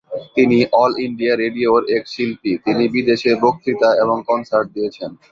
[0.35, 5.11] তিনি All India রেডিওর এক শিল্পী, তিনি বিদেশে বক্তৃতা এবং কনসার্ট দিয়েছেন।